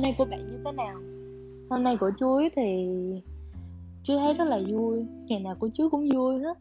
[0.00, 1.00] hôm nay của bạn như thế nào?
[1.70, 2.88] Hôm nay của chuối thì
[4.02, 5.06] chú thấy rất là vui.
[5.26, 6.58] Ngày nào của chuối cũng vui hết.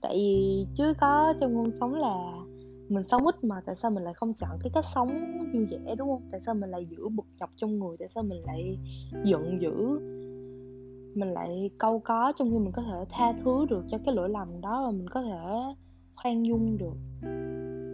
[0.00, 2.32] Tại vì chuối có trong ngôn sống là
[2.88, 5.08] mình sống ít mà tại sao mình lại không chọn cái cách sống
[5.52, 6.22] vui vẻ đúng không?
[6.30, 7.96] Tại sao mình lại giữ bực nhọc trong người?
[7.98, 8.78] Tại sao mình lại
[9.24, 9.98] giận dữ?
[11.14, 14.28] Mình lại câu có trong khi mình có thể tha thứ được cho cái lỗi
[14.28, 15.74] lầm đó và mình có thể
[16.16, 17.26] khoan dung được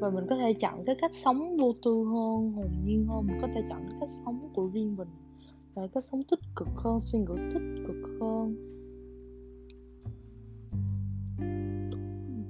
[0.03, 3.26] và mình có thể chọn cái cách sống vô tư hơn, hồn nhiên hơn.
[3.26, 5.09] Mình có thể chọn cái cách sống của riêng mình
[5.75, 8.57] là cách sống tích cực hơn, suy nghĩ tích cực hơn.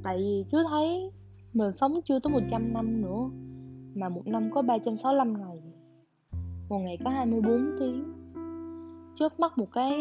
[0.03, 1.11] Tại vì chú thấy
[1.53, 3.31] mình sống chưa tới 100 năm nữa,
[3.95, 5.63] mà một năm có 365 ngày.
[6.69, 8.13] Một ngày có 24 tiếng.
[9.15, 9.93] Chớp mắt một cái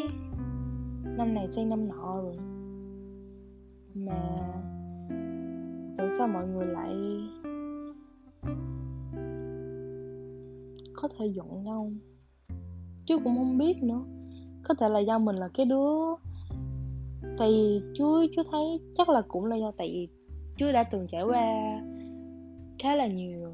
[1.17, 2.35] năm này sang năm nọ rồi.
[3.95, 4.37] Mà
[5.97, 6.95] tại sao mọi người lại
[11.01, 11.91] có thể giận nhau
[13.05, 14.03] chứ cũng không biết nữa.
[14.63, 16.15] Có thể là do mình là cái đứa
[17.37, 20.07] tại vì chú chú thấy chắc là cũng là do tại vì
[20.57, 21.81] chú đã từng trải qua
[22.79, 23.51] khá là nhiều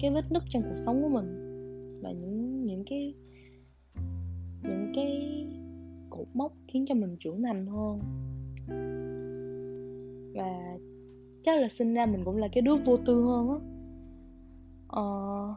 [0.00, 1.50] cái vết nứt trong cuộc sống của mình.
[2.02, 3.14] Và những những cái
[4.62, 5.46] những cái
[6.10, 8.00] cột mốc khiến cho mình trưởng thành hơn.
[10.34, 10.78] Và
[11.42, 13.56] chắc là sinh ra mình cũng là cái đứa vô tư hơn á.
[14.88, 15.54] Ờ...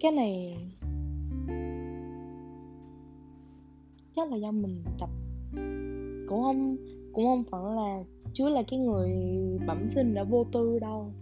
[0.00, 0.56] cái này
[4.12, 5.10] chắc là do mình tập.
[6.28, 6.76] Cũng không
[7.12, 9.10] cũng không phải là chúa là cái người
[9.66, 11.12] bẩm sinh đã vô tư đâu.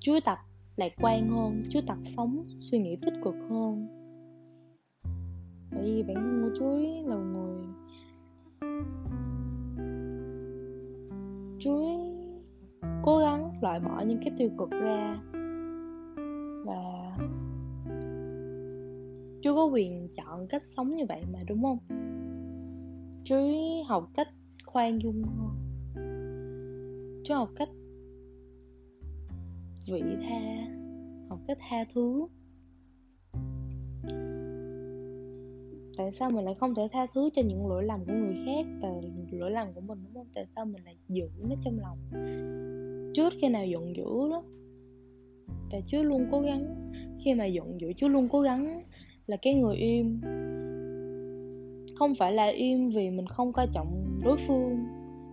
[0.00, 0.38] Chúa tập
[0.76, 3.88] lạc quan hơn chúa tập sống, suy nghĩ tích cực hơn.
[5.72, 6.78] Bởi vì bản thân của chúa
[7.08, 7.64] là người
[11.58, 11.86] chúa
[13.02, 15.31] cố gắng loại bỏ những cái tiêu cực ra.
[19.42, 21.78] Chú có quyền chọn cách sống như vậy mà, đúng không?
[23.24, 23.36] Chú
[23.86, 24.28] học cách
[24.64, 25.62] khoan dung hơn
[27.24, 27.68] chú học cách
[29.86, 30.66] vị tha,
[31.28, 32.26] học cách tha thứ.
[35.96, 38.66] Tại sao mình lại không thể tha thứ cho những lỗi lầm của người khác
[38.80, 38.88] và
[39.30, 40.26] lỗi lầm của mình, đúng không?
[40.34, 41.98] Tại sao mình lại giữ nó trong lòng?
[43.14, 44.42] Trước khi nào giận dữ đó,
[45.72, 46.92] và chú luôn cố gắng.
[47.24, 48.82] Khi mà giận dữ, chú luôn cố gắng
[49.26, 50.20] là cái người im.
[51.98, 54.78] Không phải là im vì mình không coi trọng đối phương,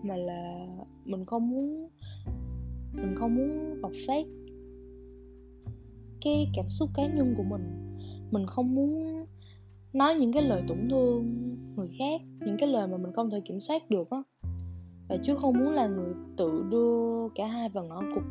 [0.04, 0.68] mà là
[1.06, 1.90] mình không muốn,
[2.94, 4.26] mình không muốn bộc phát
[6.22, 7.98] cái cảm xúc cá nhân của mình.
[8.32, 9.26] Mình không muốn
[9.94, 13.42] nói những cái lời tổn thương người khác, những cái lời mà mình không thể
[13.46, 14.24] kiểm soát được á.
[15.10, 18.24] Và chứ không muốn là người tự đưa cả hai vào ngõ cụt.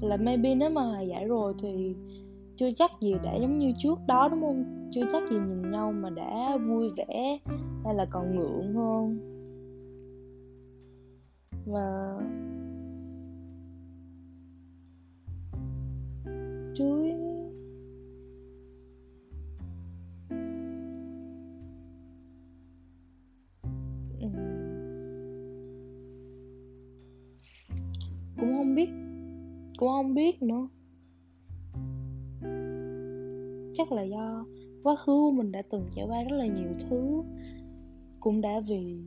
[0.00, 1.94] Là maybe nếu mà giải rồi thì
[2.56, 4.88] chưa chắc gì đã giống như trước đó, đúng không?
[4.92, 7.38] Chưa chắc gì nhìn nhau mà đã vui vẻ
[7.84, 9.18] hay là còn ngượng hơn.
[11.66, 12.18] Và
[16.74, 17.10] chuối.
[28.40, 28.90] Cũng không biết,
[29.78, 30.68] cũng không biết nữa
[33.74, 34.44] chắc là do
[34.82, 37.22] quá khứ của mình đã từng trải qua rất là nhiều thứ.
[38.20, 39.00] Cũng đã vì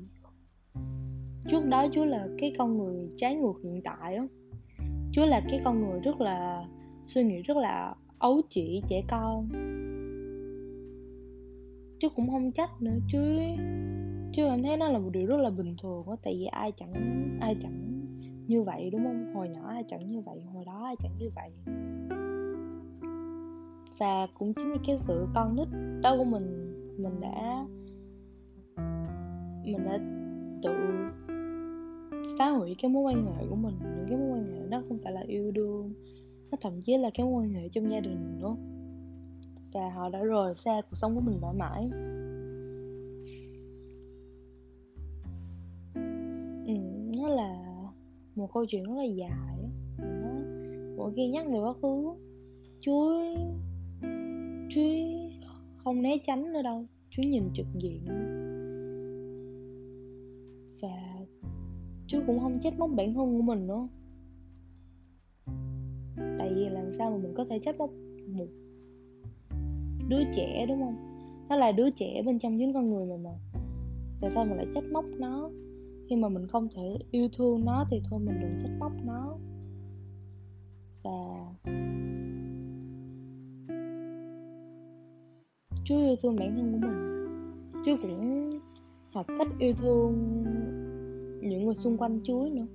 [1.50, 4.28] trước đó chú là cái con người trái ngược hiện tại á.
[5.12, 6.66] Chú là cái con người rất là,
[7.04, 9.50] suy nghĩ rất là ấu chỉ trẻ con.
[12.00, 13.40] Chứ cũng không trách nữa chứ
[14.34, 16.16] chứ em thấy nó là một điều rất là bình thường á.
[16.24, 16.94] Tại vì ai chẳng
[17.42, 18.02] ai chẳng
[18.48, 19.34] như vậy, đúng không?
[19.34, 21.50] Hồi nhỏ ai chẳng như vậy, hồi đó ai chẳng như vậy
[23.98, 25.68] và cũng chính vì cái sự con nít
[26.02, 27.66] đó của mình mình đã
[29.66, 30.00] mình đã
[30.64, 30.74] tự
[32.40, 33.76] phá hủy cái mối quan hệ của mình.
[33.80, 35.94] Những cái mối quan hệ nó không phải là yêu đương
[36.54, 38.56] nó thậm chí là cái mối quan hệ trong gia đình nữa.
[39.74, 41.90] Và họ đã rời xa cuộc sống của mình mãi mãi.
[46.66, 46.74] Ừ,
[47.18, 47.76] nó là
[48.36, 49.58] một câu chuyện rất là dài.
[49.98, 50.30] Nó
[50.98, 52.14] mỗi khi nhắc về quá khứ
[52.82, 53.36] chuối
[54.76, 54.82] Chúa
[55.78, 56.86] không né tránh nữa đâu.
[57.10, 58.06] Chúa nhìn trực diện.
[60.82, 61.26] Và
[62.08, 63.88] Chúa cũng không trách móc bản thân của mình nữa.
[66.38, 67.90] Tại vì làm sao mà mình có thể trách móc
[68.28, 68.48] một
[70.10, 70.96] đứa trẻ, đúng không?
[71.50, 73.34] Nó là đứa trẻ bên trong chính con người mình mà.
[74.22, 75.50] Tại sao mình lại trách móc nó?
[76.10, 79.38] Khi mà mình không thể yêu thương nó thì thôi mình đừng trách móc nó.
[81.04, 81.48] Và
[85.86, 87.24] chú yêu thương bản thân của mình.
[87.86, 88.50] Chú cũng
[89.14, 90.44] học cách yêu thương
[91.42, 92.68] những người xung quanh chú nữa.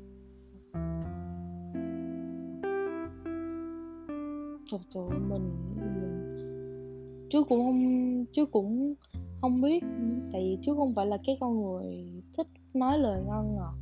[4.71, 8.95] Thật sự mình, mình chú cũng không chú cũng
[9.41, 9.85] không biết.
[10.33, 13.75] Tại vì chú không phải là cái con người thích nói lời ngon ngọt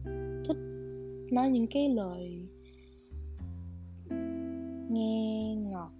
[0.49, 0.57] thích
[1.33, 2.49] nói những cái lời
[4.91, 5.91] nghe ngọt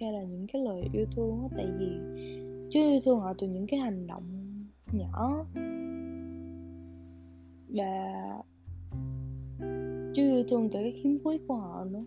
[0.00, 1.90] hay là những cái lời yêu thương đó, tại vì
[2.74, 4.22] chứ thương họ từ những cái hành động
[4.92, 5.46] nhỏ.
[7.68, 8.14] Và
[10.14, 12.04] chứ thương từ cái khiếm khuyết của họ nữa.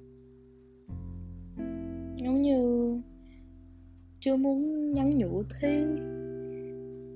[2.15, 2.61] Giống như
[4.19, 5.85] chưa muốn nhắn nhủ thế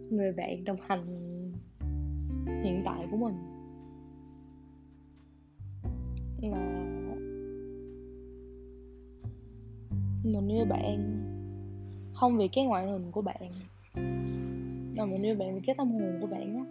[0.09, 1.05] người bạn đồng hành
[2.63, 3.35] hiện tại của mình.
[6.41, 7.15] Là
[10.23, 11.20] mình yêu bạn
[12.21, 13.51] không, vì cái ngoại hình của bạn.
[14.97, 16.65] Mà mình yêu bạn vì cái tâm hồn của bạn á.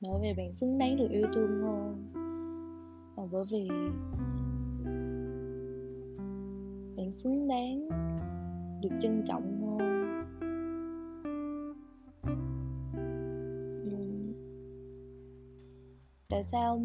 [0.00, 2.12] Bởi vì bạn xứng đáng được yêu thương hơn.
[3.16, 3.68] Và bởi vì
[6.96, 7.88] bạn xứng đáng
[8.82, 9.78] được trân trọng hơn.
[13.84, 13.96] Ừ.
[16.28, 16.78] Tại sao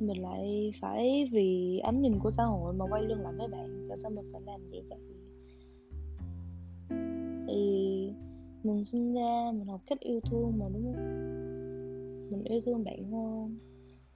[0.00, 3.86] mình lại phải vì ánh nhìn của xã hội mà quay lưng lại với bạn?
[3.88, 5.13] Tại sao mình phải làm vậy vậy?
[8.64, 11.04] Mình sinh ra, mình học cách yêu thương mà, đúng không?
[12.30, 13.58] Mình yêu thương bạn hơn.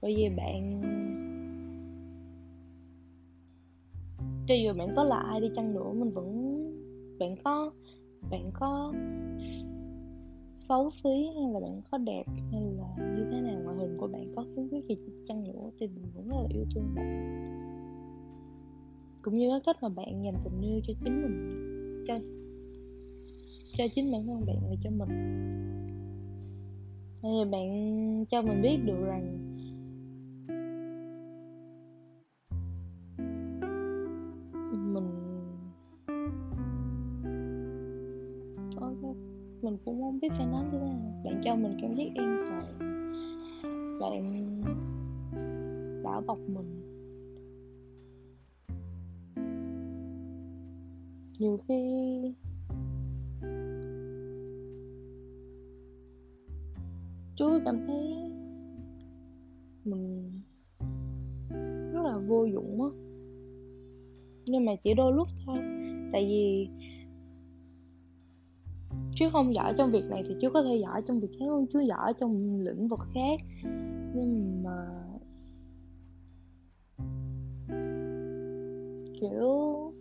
[0.01, 0.81] Bởi vì bạn,
[4.47, 6.55] cho dù bạn có là ai đi chăng nữa, mình vẫn,
[7.19, 7.71] bạn có
[8.31, 8.93] bạn có
[10.55, 14.07] xấu xí hay là bạn có đẹp hay là như thế nào, ngoại hình của
[14.07, 14.95] bạn có khiếm khuyết gì
[15.27, 17.35] chăng nữa thì mình vẫn rất là yêu thương bạn.
[19.21, 21.55] Cũng như cái cách mà bạn dành tình yêu cho chính mình.
[22.07, 22.19] Cho
[23.79, 25.09] cho chính bản thân bạn và cho mình.
[27.21, 29.37] Thì bạn cho mình biết được rằng
[39.61, 41.21] mình cũng không biết phải nói thế nào.
[41.25, 42.65] Bạn cho mình cảm giác yên toàn.
[44.01, 44.61] Bạn
[46.03, 46.81] bảo bọc mình.
[51.39, 51.79] Nhiều khi
[57.69, 58.31] cảm thấy
[59.85, 60.31] mình
[61.93, 62.89] rất là vô dụng á.
[64.45, 65.57] Nhưng mà chỉ đôi lúc thôi.
[66.11, 66.67] Tại vì
[69.15, 71.65] chứ không giỏi trong việc này thì chú có thể giỏi trong việc khác không
[71.73, 73.39] chú giỏi trong lĩnh vực khác.
[74.15, 74.87] Nhưng mà
[79.21, 79.93] kiểu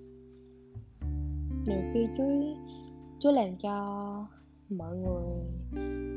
[1.66, 2.24] nhiều khi chú
[3.20, 4.26] chú làm cho
[4.70, 5.44] mọi người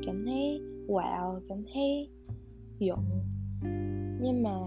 [0.06, 0.60] cảm thấy
[0.92, 2.08] wow cảm thấy
[2.78, 2.98] giận.
[4.20, 4.58] Nhưng mà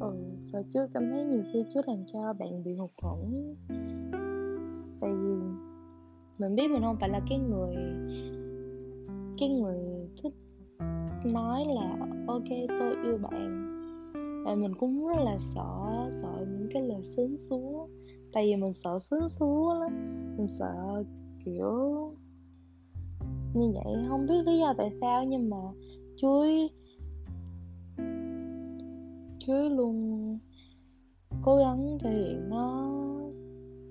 [0.00, 0.12] ừ
[0.52, 3.54] và chưa cảm thấy nhiều khi trước làm cho bạn bị hụt hẫng.
[5.00, 5.34] Tại vì
[6.38, 7.74] mình biết mình không phải là cái người
[9.38, 10.32] cái người thích
[11.24, 11.96] nói là,
[12.26, 12.48] ok,
[12.78, 13.64] tôi yêu bạn.
[14.44, 17.86] Và mình cũng rất là sợ sợ những cái lời sướng súa
[18.32, 19.92] tại vì mình sợ sướng súa lắm.
[20.36, 21.04] Mình sợ,
[21.44, 22.12] kiểu
[23.54, 25.56] như vậy không biết lý do tại sao nhưng mà
[26.16, 26.68] chuối
[29.38, 30.38] chuối luôn
[31.42, 32.88] cố gắng thể hiện nó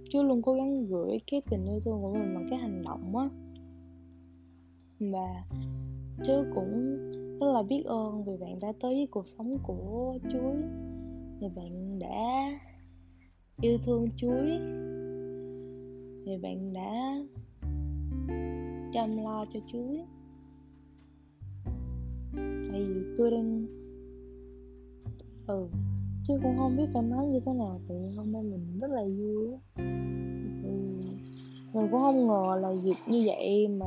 [0.10, 3.18] chú luôn cố gắng gửi cái tình yêu thương của mình bằng cái hành động
[3.18, 3.30] á.
[5.00, 5.44] Và
[6.24, 6.98] chứ cũng
[7.40, 10.56] rất là biết ơn vì bạn đã tới với cuộc sống của chuối.
[11.40, 12.50] Vì bạn đã
[13.62, 14.50] yêu thương chuối.
[16.26, 17.24] Vì bạn đã
[18.98, 20.00] chăm lo cho chuối
[22.72, 23.66] tại vì tôi đang
[25.48, 25.68] ừ
[26.24, 28.92] chứ cũng không biết phải nói như thế nào tự nhiên hôm nay mình rất
[28.92, 29.48] là vui
[30.64, 30.70] thì
[31.74, 33.86] mình cũng không ngờ là dịp như vậy mà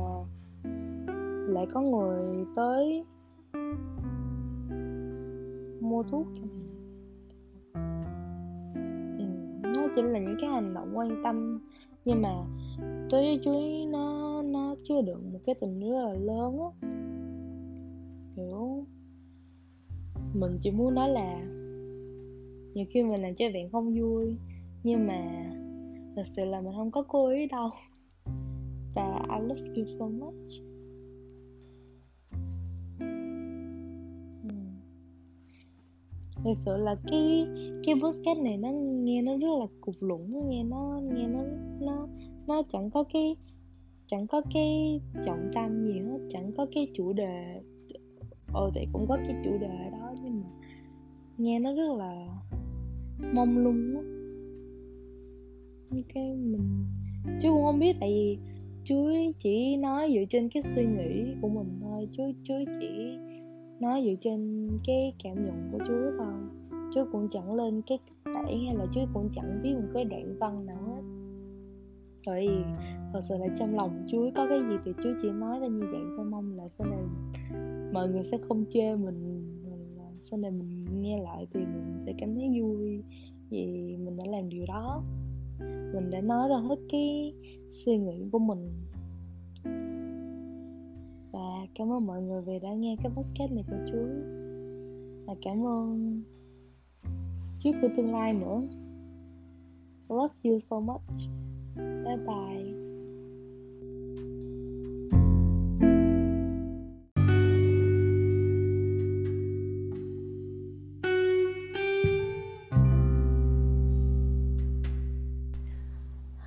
[1.53, 3.05] lại có người tới
[5.81, 6.71] mua thuốc cho mình.
[9.17, 9.23] Ừ,
[9.63, 11.59] nó chỉ là những cái hành động quan tâm
[12.05, 12.29] nhưng mà
[13.11, 13.51] đối với chú
[13.91, 16.87] nó nó chưa được một cái tình rất là lớn á.
[18.35, 18.85] Kiểu,
[20.33, 21.41] mình chỉ muốn nói là
[22.73, 24.35] nhiều khi mình làm cho bạn không vui,
[24.83, 25.51] nhưng mà
[26.15, 27.69] thật sự là mình không có cố ý đâu.
[28.95, 30.51] Và I love you so much.
[32.99, 34.71] Hmm.
[36.43, 37.47] Thật sự là cái
[37.83, 41.43] cái podcast này nó nghe nó rất là cục lũng, nghe nó nghe nó
[41.79, 42.07] nó
[42.47, 43.35] nó chẳng có cái,
[44.07, 47.61] chẳng có cái trọng tâm gì hết, chẳng có cái chủ đề.
[48.53, 50.47] Ờ thì cũng có cái chủ đề đó, nhưng mà
[51.37, 52.27] nghe nó rất là
[53.33, 54.01] mông lung á.
[55.89, 56.85] Như cái mình
[57.41, 58.37] chứ cũng không biết, tại vì
[58.83, 63.17] chú chỉ nói dựa trên cái suy nghĩ của mình thôi, chú chú chỉ
[63.79, 66.33] nói dựa trên cái cảm nhận của chú thôi.
[66.93, 70.37] Chú cũng chẳng lên cái tẩy hay là chú cũng chẳng biết một cái đoạn
[70.39, 71.00] văn nào hết
[72.25, 72.47] rồi
[73.13, 75.85] thật sự là trong lòng chúa có cái gì thì chúa chỉ nói ra như
[75.91, 77.03] vậy thôi, mong là sau này
[77.93, 79.41] mọi người sẽ không chê mình
[79.99, 83.03] à, sau này mình nghe lại thì mình sẽ cảm thấy vui
[83.49, 85.03] vì mình đã làm điều đó.
[85.93, 87.33] Mình đã nói ra hết cái
[87.69, 88.67] suy nghĩ của mình.
[91.31, 93.97] Và cảm ơn mọi người vì đã nghe cái podcast này của chú
[95.25, 96.21] và cảm ơn
[97.59, 98.61] chúa của tương lai nữa.
[100.09, 101.01] Love you so much
[101.75, 102.73] bye bye.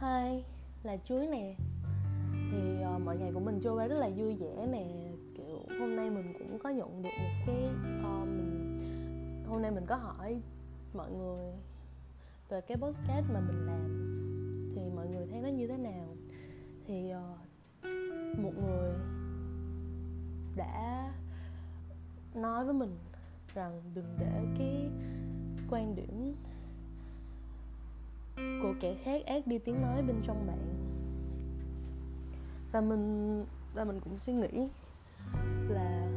[0.00, 0.42] Hi,
[0.82, 1.56] là chuối nè.
[2.50, 2.58] Thì
[2.94, 5.12] uh, mọi ngày của mình trôi qua rất là vui vẻ nè.
[5.36, 8.54] Kiểu hôm nay mình cũng có nhận được một cái uh, mình
[9.48, 10.42] Hôm nay mình có hỏi
[10.94, 11.52] mọi người
[12.48, 14.23] về cái podcast mà mình làm
[14.96, 16.16] mọi người thấy nó như thế nào.
[16.86, 18.92] Thì uh, một người
[20.56, 21.12] đã
[22.34, 22.96] nói với mình
[23.54, 24.90] rằng đừng để cái
[25.70, 26.34] quan điểm
[28.62, 30.58] của kẻ khác ác đi tiếng nói bên trong bạn.
[32.72, 34.68] Và mình và mình cũng suy nghĩ
[35.68, 36.10] là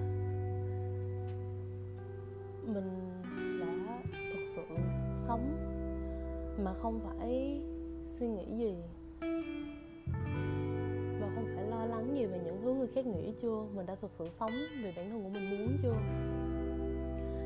[2.65, 3.21] mình
[3.59, 4.75] đã thực sự
[5.27, 5.57] sống
[6.63, 7.61] mà không phải
[8.19, 8.75] suy nghĩ gì?
[11.19, 13.65] Và không phải lo lắng gì về những thứ người khác nghĩ chưa?
[13.75, 14.51] Mình đã thực sự sống
[14.83, 15.95] vì bản thân của mình muốn chưa?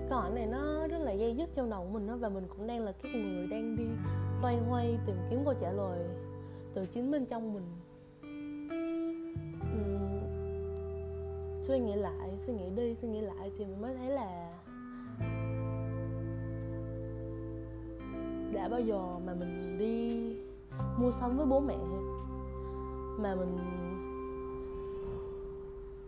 [0.10, 2.44] Câu hỏi này nó rất là dây dứt trong đầu của mình đó và mình
[2.50, 3.86] cũng đang là cái người đang đi
[4.42, 6.08] loay hoay tìm kiếm câu trả lời
[6.74, 7.64] từ chính bên trong mình.
[9.74, 10.26] Uhm,
[11.62, 14.58] suy nghĩ lại suy nghĩ đi suy nghĩ lại thì mình mới thấy là
[18.54, 20.51] đã bao giờ mà mình đi
[20.98, 21.78] mua sắm với bố mẹ.
[23.20, 23.58] Mà mình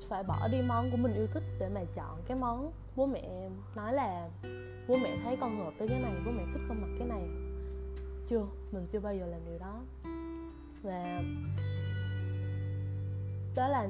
[0.09, 3.49] phải bỏ đi món của mình yêu thích để mà chọn cái món bố mẹ
[3.75, 4.29] nói là
[4.87, 7.29] bố mẹ thấy con hợp với cái này, bố mẹ thích con mặc cái này.
[8.29, 9.81] Chưa, mình chưa bao giờ làm điều đó.
[10.83, 11.23] Và
[13.55, 13.87] đó là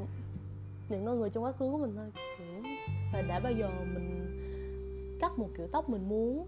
[0.89, 2.71] những con người trong quá khứ của mình thôi, kiểu,
[3.13, 6.47] và đã bao giờ mình cắt một kiểu tóc mình muốn,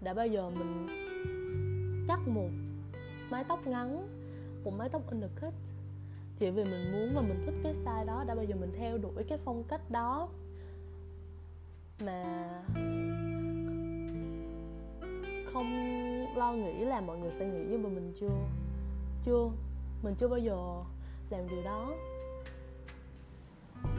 [0.00, 0.86] đã bao giờ mình
[2.08, 2.48] cắt một
[3.30, 4.08] mái tóc ngắn,
[4.64, 5.54] một mái tóc undercut
[6.36, 8.98] chỉ vì mình muốn và mình thích cái style đó, đã bao giờ mình theo
[8.98, 10.28] đuổi cái phong cách đó.
[12.04, 12.48] Mà
[15.52, 15.66] không
[16.36, 18.28] lo nghĩ là mọi người sẽ nghĩ nhưng mà mình chưa.
[19.24, 19.50] Chưa,
[20.02, 20.80] mình chưa bao giờ
[21.30, 21.92] làm điều đó.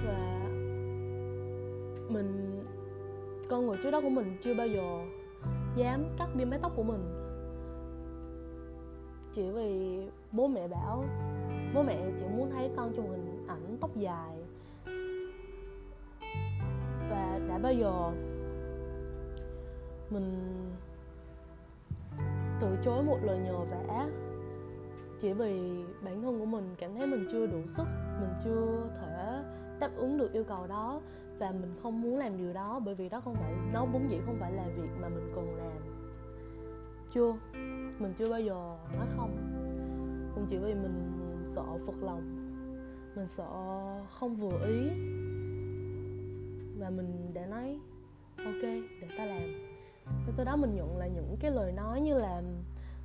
[0.05, 0.49] Và
[2.09, 2.63] mình,
[3.49, 5.05] con người trước đó của mình chưa bao giờ
[5.75, 7.24] dám cắt đi mái tóc của mình
[9.35, 9.99] chỉ vì
[10.31, 11.03] bố mẹ bảo,
[11.73, 14.43] bố mẹ chỉ muốn thấy con trong hình ảnh tóc dài.
[17.09, 18.11] Và đã bao giờ
[20.09, 20.33] mình
[22.61, 24.07] từ chối một lời nhờ vả
[25.19, 27.85] chỉ vì bản thân của mình cảm thấy mình chưa đủ sức,
[28.19, 29.43] mình chưa thể
[29.79, 31.01] đáp ứng được yêu cầu đó
[31.39, 34.17] và mình không muốn làm điều đó bởi vì đó không phải, nó vốn dĩ
[34.25, 35.77] không phải là việc mà mình cần làm.
[37.13, 37.33] Chưa?
[37.99, 39.51] Mình chưa bao giờ nói không.
[40.35, 41.11] Cũng chỉ vì mình
[41.45, 42.21] sợ phật lòng,
[43.15, 43.47] mình sợ
[44.09, 44.89] không vừa ý.
[46.79, 47.79] Và mình đã nói,
[48.37, 48.61] ok,
[49.01, 49.41] để ta làm.
[50.05, 52.41] Và sau đó mình nhận là những cái lời nói như là,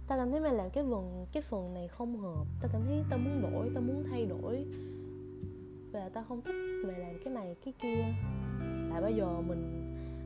[0.08, 2.44] ta cảm thấy mày làm cái phần cái phần này không hợp.
[2.62, 4.66] Ta cảm thấy ta muốn đổi, ta muốn thay đổi.
[5.92, 6.54] Và ta không thích
[6.86, 8.04] mày làm cái này, cái kia.
[8.90, 9.79] Tại bây giờ mình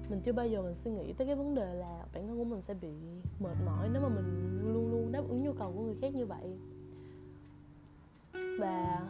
[0.08, 2.44] mình chưa bao giờ mình suy nghĩ tới cái vấn đề là bản thân của
[2.44, 2.92] mình sẽ bị
[3.40, 6.26] mệt mỏi nếu mà mình luôn luôn đáp ứng nhu cầu của người khác như
[6.26, 6.58] vậy.
[8.60, 9.08] Và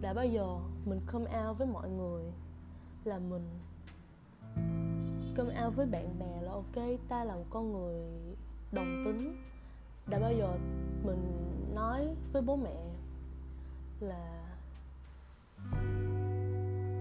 [0.00, 2.22] đã bao giờ mình come out với mọi người
[3.04, 3.48] là mình
[5.36, 8.10] come out với bạn bè là ok, ta là một con người
[8.72, 9.36] đồng tính.
[10.06, 10.58] Đã bao giờ
[11.04, 11.32] mình
[11.74, 12.76] nói với bố mẹ
[14.00, 14.54] là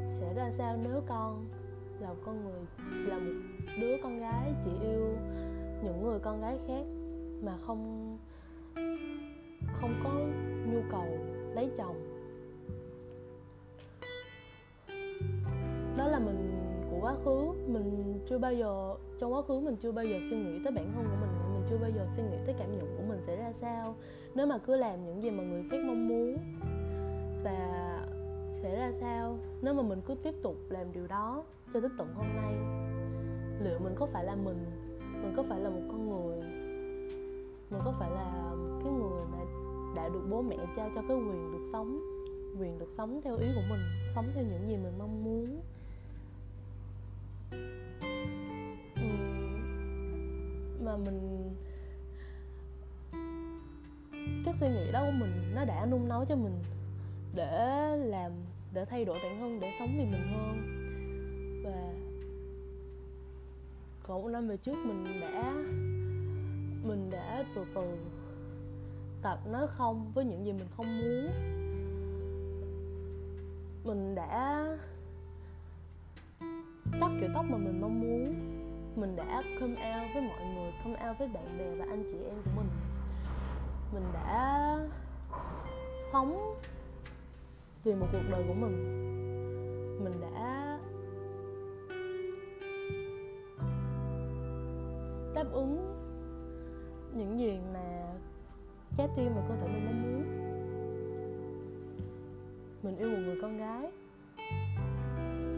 [0.07, 1.45] sẽ ra sao nếu con
[2.01, 2.61] là một con người,
[3.07, 3.31] là một
[3.81, 5.17] đứa con gái chỉ yêu
[5.83, 6.85] những người con gái khác
[7.43, 8.17] mà không
[9.73, 10.11] không có
[10.71, 11.05] nhu cầu
[11.55, 11.95] lấy chồng.
[15.97, 16.51] Đó là mình
[16.91, 20.37] của quá khứ, mình chưa bao giờ, trong quá khứ mình chưa bao giờ suy
[20.37, 22.97] nghĩ tới bản thân của mình mình chưa bao giờ suy nghĩ tới cảm nhận
[22.97, 23.95] của mình sẽ ra sao.
[24.35, 26.37] Nếu mà cứ làm những gì mà người khác mong muốn
[27.43, 27.99] và
[28.53, 32.13] sẽ ra sao, nếu mà mình cứ tiếp tục làm điều đó cho tới tận
[32.15, 32.55] hôm nay.
[33.63, 34.65] Liệu mình có phải là mình
[35.21, 36.37] mình có phải là một con người,
[37.69, 38.51] mình có phải là
[38.83, 39.37] cái người mà
[39.95, 41.99] đã được bố mẹ trao cho cái quyền được sống,
[42.59, 43.79] quyền được sống theo ý của mình,
[44.15, 45.61] sống theo những gì mình mong muốn?
[48.95, 49.07] Ừ.
[50.85, 51.49] Mà mình,
[54.45, 56.53] cái suy nghĩ đó của mình nó đã nung nấu cho mình
[57.35, 58.31] để làm,
[58.73, 60.80] để thay đổi bản thân, để sống vì mình hơn
[61.63, 61.93] và
[64.03, 65.53] còn một năm về trước mình đã
[66.83, 67.97] mình đã từ từ
[69.21, 71.27] tập nói không, với những gì mình không muốn.
[73.83, 74.67] Mình đã
[76.99, 78.35] cắt kiểu tóc mà mình mong muốn.
[78.95, 82.17] Mình đã come out với mọi người, come out với bạn bè và anh chị
[82.25, 82.69] em của mình.
[83.93, 84.79] Mình đã
[86.11, 86.55] sống
[87.83, 88.75] vì một cuộc đời của mình.
[90.03, 90.79] Mình đã
[95.51, 95.77] đáp ứng
[97.15, 98.13] những gì mà
[98.97, 100.23] trái tim và cơ thể mình mong muốn.
[102.83, 103.91] Mình yêu một người con gái.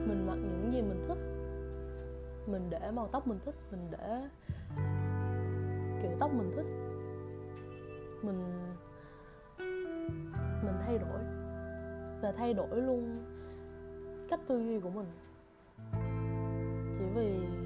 [0.07, 1.17] Mình mặc những gì mình thích.
[2.47, 4.29] Mình để màu tóc mình thích, mình để
[6.01, 6.67] kiểu tóc mình thích.
[8.23, 8.43] Mình
[10.63, 11.19] mình thay đổi
[12.21, 13.23] và thay đổi luôn
[14.29, 15.07] cách tư duy của mình.
[16.99, 17.62] Chỉ vì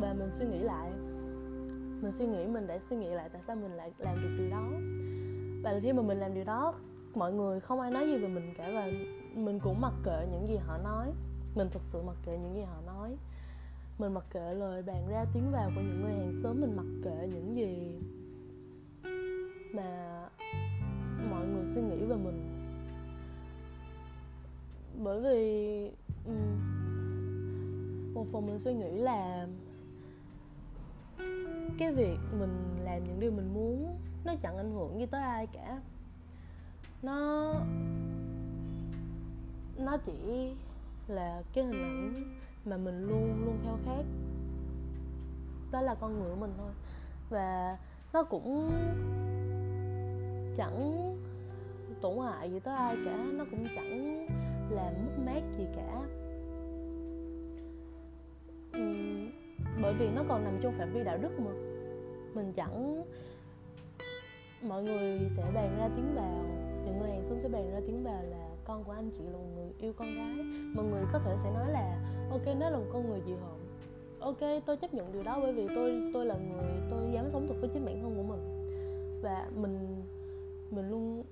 [0.00, 0.90] và mình suy nghĩ lại.
[2.02, 4.50] Mình suy nghĩ, mình đã suy nghĩ lại tại sao mình lại làm được điều
[4.50, 4.70] đó.
[5.62, 6.74] Và khi mà mình làm điều đó,
[7.14, 8.90] mọi người không ai nói gì về mình cả và
[9.34, 11.12] mình cũng mặc kệ những gì họ nói.
[11.54, 13.16] Mình thực sự mặc kệ những gì họ nói.
[13.98, 16.86] Mình mặc kệ lời bàn ra tiếng vào của những người hàng xóm, mình mặc
[17.04, 17.98] kệ những gì
[19.72, 20.20] mà
[21.30, 22.54] mọi người suy nghĩ về mình.
[25.04, 25.90] Bởi vì
[28.14, 29.46] một phần mình suy nghĩ là
[31.78, 35.46] cái việc mình làm những điều mình muốn nó chẳng ảnh hưởng gì tới ai
[35.46, 35.80] cả.
[37.02, 37.52] Nó
[39.76, 40.52] nó chỉ
[41.08, 44.04] là cái hình ảnh mà mình luôn luôn theo khát.
[45.70, 46.70] Đó là con người của mình thôi.
[47.30, 47.78] Và
[48.12, 48.70] nó cũng
[50.56, 51.14] chẳng
[52.00, 53.26] tổn hại gì tới ai cả.
[53.32, 54.26] Nó cũng chẳng
[54.70, 56.02] làm mất mát gì cả.
[58.78, 59.27] Uhm,
[59.82, 61.50] bởi vì nó còn nằm trong phạm vi đạo đức mà.
[62.34, 63.02] Mình chẳng,
[64.62, 66.44] mọi người sẽ bàn ra tiếng vào
[66.84, 69.38] những người hàng xóm sẽ bàn ra tiếng vào là con của anh chị là
[69.38, 70.44] một người yêu con gái.
[70.74, 71.98] Mọi người có thể sẽ nói là,
[72.30, 73.58] ok, nó là một con người dị hợm.
[74.20, 77.46] Ok, tôi chấp nhận điều đó bởi vì tôi tôi là người, tôi dám sống
[77.48, 78.40] thật với chính bản thân của mình.
[79.22, 79.94] Và mình
[80.70, 81.24] mình luôn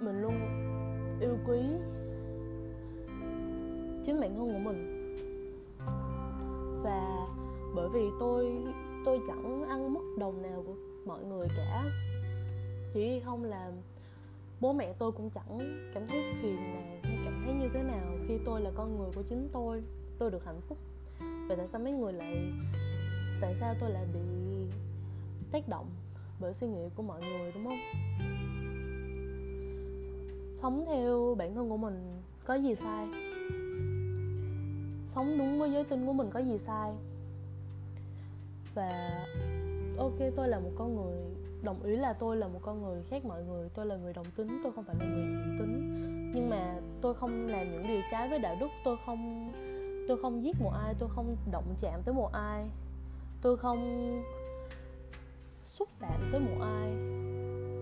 [0.00, 0.34] mình luôn
[1.20, 1.58] yêu quý
[4.04, 4.94] chính bản thân của mình.
[6.82, 7.26] Và
[7.78, 8.52] bởi vì tôi
[9.04, 10.74] tôi chẳng ăn mất đồng nào của
[11.06, 11.84] mọi người cả.
[12.94, 13.72] Chỉ không là
[14.60, 15.58] bố mẹ tôi cũng chẳng
[15.94, 19.10] cảm thấy phiền nào hay cảm thấy như thế nào khi tôi là con người
[19.14, 19.82] của chính tôi.
[20.18, 20.78] Tôi được hạnh phúc.
[21.48, 22.52] Vậy tại sao mấy người lại,
[23.40, 24.20] tại sao tôi lại bị
[25.52, 25.86] tác động
[26.40, 27.78] bởi suy nghĩ của mọi người, đúng không?
[30.56, 33.08] Sống theo bản thân của mình có gì sai?
[35.08, 36.92] Sống đúng với giới tính của mình có gì sai?
[38.78, 39.26] Và
[39.98, 41.18] ok, tôi là một con người
[41.62, 44.26] đồng ý là tôi là một con người khác mọi người, tôi là người đồng
[44.36, 46.32] tính, tôi không phải là người dị tính.
[46.34, 49.52] Nhưng mà tôi không làm những điều trái với đạo đức, tôi không
[50.08, 52.68] tôi không giết một ai, tôi không động chạm tới một ai.
[53.42, 54.12] Tôi không
[55.66, 56.90] xúc phạm tới một ai.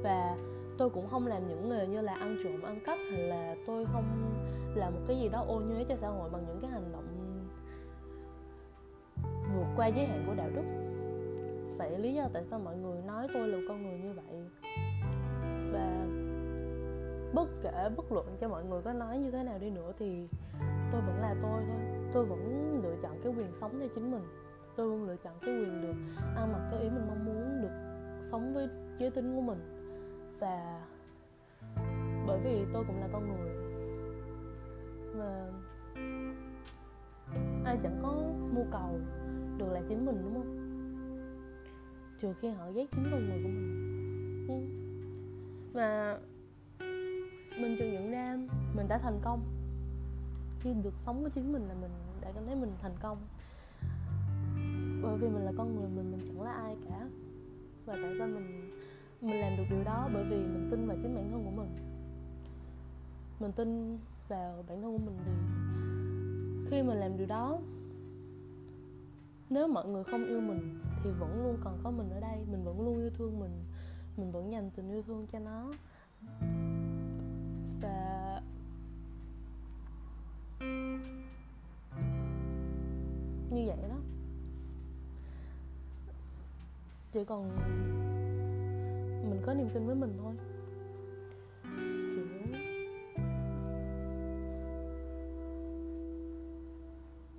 [0.03, 0.37] Và
[0.79, 3.85] tôi cũng không làm những nghề như là ăn trộm, ăn cắp hay là tôi
[3.93, 4.35] không
[4.75, 7.07] làm một cái gì đó ô nhuế cho xã hội bằng những cái hành động
[9.57, 10.86] vượt qua giới hạn của đạo đức
[11.79, 14.47] phải lý do tại sao mọi người nói tôi là con người như vậy.
[15.73, 16.07] Và
[17.35, 20.29] bất kể bất luận cho mọi người có nói như thế nào đi nữa thì
[20.93, 21.77] tôi vẫn là tôi thôi.
[22.13, 24.23] Tôi vẫn lựa chọn cái quyền sống cho chính mình.
[24.77, 25.95] Tôi luôn lựa chọn cái quyền được
[26.37, 27.75] ăn mặc theo ý mình mong muốn, được
[28.31, 29.59] sống với giới tính của mình.
[30.41, 30.83] Và
[32.27, 33.57] bởi vì tôi cũng là con người
[35.15, 35.47] mà
[37.65, 38.15] ai chẳng có
[38.55, 39.01] mưu cầu
[39.59, 40.66] được là chính mình, đúng không?
[42.19, 44.47] Trừ khi họ ghét chính con người của mình.
[44.49, 44.55] Ừ.
[45.75, 46.17] Mà
[47.61, 48.39] mình chợt nhận ra
[48.77, 49.43] mình đã thành công.
[50.61, 53.19] Khi được sống với chính mình là mình đã cảm thấy mình thành công.
[55.03, 57.01] Bởi vì mình là con người mình mình chẳng là ai cả.
[57.87, 58.71] Và tại sao mình
[59.21, 60.09] mình làm được điều đó?
[60.15, 61.69] Bởi vì mình tin vào chính bản thân của mình.
[63.41, 63.99] Mình tin
[64.29, 65.33] vào bản thân của mình thì
[66.71, 67.59] khi mình làm điều đó
[69.51, 72.39] nếu mọi người không yêu mình thì vẫn luôn còn có mình ở đây.
[72.51, 73.65] Mình vẫn luôn yêu thương mình.
[74.17, 75.73] Mình vẫn dành tình yêu thương cho nó.
[77.81, 78.41] Và
[83.51, 83.97] như vậy đó.
[87.13, 87.57] Chỉ còn
[89.31, 90.35] mình có niềm tin với mình thôi.
[92.17, 92.27] Kiểu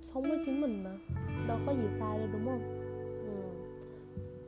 [0.00, 0.90] sống với chính mình mà
[1.48, 2.62] đâu có gì sai đâu, đúng không
[3.26, 3.32] ừ.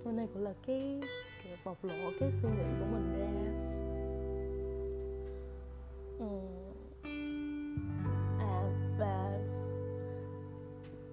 [0.05, 1.01] hôm nay cũng là cái
[1.45, 3.31] cái bộc lộ cái suy nghĩ của mình ra
[6.19, 6.27] ừ.
[8.39, 8.63] à
[8.99, 9.39] và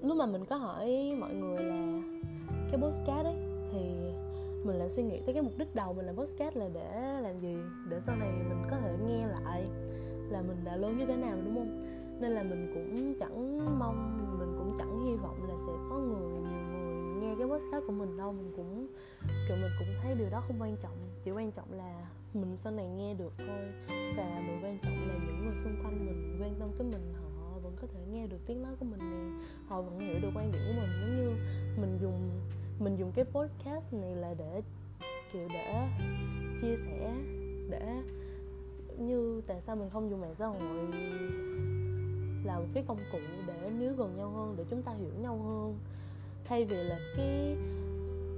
[0.01, 2.01] lúc mà mình có hỏi mọi người là
[2.71, 3.35] cái postcard ấy,
[3.71, 3.79] thì
[4.65, 7.39] mình lại suy nghĩ tới cái mục đích đầu mình làm podcast là để làm
[7.39, 7.57] gì
[7.89, 9.63] để sau này mình có thể nghe lại
[10.29, 11.83] là mình đã lớn như thế nào, đúng không
[12.21, 14.16] nên là mình cũng chẳng mong
[15.07, 18.31] hy vọng là sẽ có người, nhiều người nghe cái podcast của mình đâu.
[18.31, 18.87] Mình cũng,
[19.47, 20.97] kiểu, mình cũng thấy điều đó không quan trọng.
[21.23, 23.65] Chỉ quan trọng là mình sau này nghe được thôi.
[24.17, 27.59] Và mình quan trọng là những người xung quanh mình quan tâm tới mình, họ
[27.63, 29.45] vẫn có thể nghe được tiếng nói của mình nè.
[29.67, 30.91] Họ vẫn hiểu được quan điểm của mình.
[31.01, 31.29] Giống như
[31.81, 32.29] mình dùng
[32.79, 34.61] mình dùng cái podcast này là để,
[35.33, 35.87] kiểu, để
[36.61, 37.13] chia sẻ,
[37.69, 38.01] để
[38.97, 40.61] như tại sao mình không dùng mạng xã hội
[42.43, 43.17] là một cái công cụ
[43.67, 45.77] để níu gần nhau hơn để chúng ta hiểu nhau hơn.
[46.45, 47.55] Thay vì là cái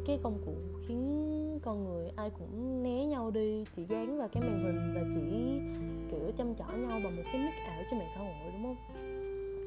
[0.06, 0.54] cái công cụ
[0.88, 5.02] khiến con người ai cũng né nhau đi chỉ dán vào cái màn hình và
[5.16, 5.60] chỉ
[6.12, 8.76] kiểu chăm chỏ nhau bằng một cái nick ảo trên mạng xã hội đúng không?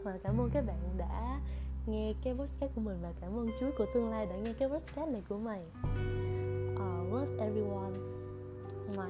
[0.05, 1.41] Và cảm ơn các bạn đã
[1.87, 4.69] nghe cái podcast của mình và cảm ơn Chúa của tương lai đã nghe cái
[4.69, 5.63] podcast này của mày.
[6.77, 7.93] Ờ, uh, love everyone.
[8.97, 9.07] Mà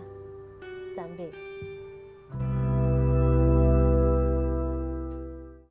[0.96, 1.32] tạm biệt.